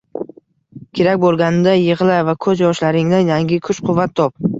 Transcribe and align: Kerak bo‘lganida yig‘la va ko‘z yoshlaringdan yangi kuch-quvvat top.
Kerak 0.99 1.19
bo‘lganida 1.25 1.75
yig‘la 1.79 2.15
va 2.29 2.35
ko‘z 2.45 2.63
yoshlaringdan 2.65 3.29
yangi 3.33 3.61
kuch-quvvat 3.69 4.17
top. 4.21 4.35